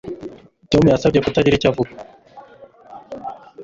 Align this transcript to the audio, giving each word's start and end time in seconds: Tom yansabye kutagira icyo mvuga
Tom 0.71 0.83
yansabye 0.91 1.19
kutagira 1.25 1.57
icyo 1.57 1.69
mvuga 1.73 1.93